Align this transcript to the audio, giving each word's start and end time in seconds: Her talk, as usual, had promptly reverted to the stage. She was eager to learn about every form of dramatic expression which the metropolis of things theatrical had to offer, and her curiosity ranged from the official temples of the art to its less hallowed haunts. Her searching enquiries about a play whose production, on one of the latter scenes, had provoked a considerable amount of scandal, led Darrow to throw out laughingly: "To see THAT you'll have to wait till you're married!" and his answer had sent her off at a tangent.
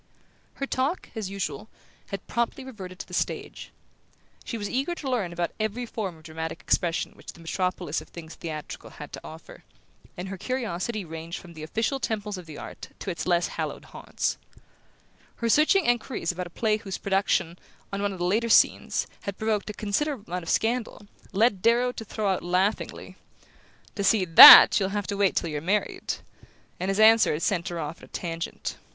Her 0.55 0.65
talk, 0.65 1.09
as 1.13 1.29
usual, 1.29 1.69
had 2.07 2.25
promptly 2.25 2.63
reverted 2.63 2.97
to 2.97 3.07
the 3.07 3.13
stage. 3.13 3.69
She 4.43 4.57
was 4.57 4.67
eager 4.67 4.95
to 4.95 5.07
learn 5.07 5.31
about 5.31 5.51
every 5.59 5.85
form 5.85 6.17
of 6.17 6.23
dramatic 6.23 6.59
expression 6.59 7.11
which 7.11 7.33
the 7.33 7.39
metropolis 7.39 8.01
of 8.01 8.07
things 8.09 8.33
theatrical 8.33 8.89
had 8.89 9.13
to 9.13 9.21
offer, 9.23 9.63
and 10.17 10.29
her 10.29 10.39
curiosity 10.39 11.05
ranged 11.05 11.37
from 11.39 11.53
the 11.53 11.61
official 11.61 11.99
temples 11.99 12.35
of 12.39 12.47
the 12.47 12.57
art 12.57 12.89
to 12.97 13.11
its 13.11 13.27
less 13.27 13.49
hallowed 13.49 13.85
haunts. 13.93 14.39
Her 15.35 15.47
searching 15.49 15.85
enquiries 15.85 16.31
about 16.31 16.47
a 16.47 16.49
play 16.49 16.77
whose 16.77 16.97
production, 16.97 17.59
on 17.93 18.01
one 18.01 18.11
of 18.11 18.17
the 18.17 18.25
latter 18.25 18.49
scenes, 18.49 19.05
had 19.25 19.37
provoked 19.37 19.69
a 19.69 19.73
considerable 19.75 20.23
amount 20.25 20.41
of 20.41 20.49
scandal, 20.49 21.05
led 21.31 21.61
Darrow 21.61 21.91
to 21.91 22.03
throw 22.05 22.27
out 22.29 22.41
laughingly: 22.41 23.17
"To 23.93 24.03
see 24.03 24.25
THAT 24.25 24.79
you'll 24.79 24.89
have 24.97 25.05
to 25.05 25.17
wait 25.17 25.35
till 25.35 25.51
you're 25.51 25.61
married!" 25.61 26.15
and 26.79 26.89
his 26.89 26.99
answer 26.99 27.33
had 27.33 27.43
sent 27.43 27.67
her 27.67 27.77
off 27.79 27.97
at 27.99 28.05
a 28.05 28.07
tangent. 28.07 28.77